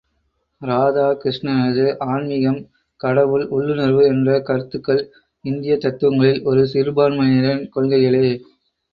[0.61, 2.57] ராதாகிருஷ்ணனது ஆன்மீகம்,
[3.01, 5.01] கடவுள், உள்ளுணர்வு என்ற கருத்துக்கள்
[5.45, 8.25] இந்தியத் தத்துவங்களில் ஒரு சிறுபான்மையினரின் கொள்கைகளே.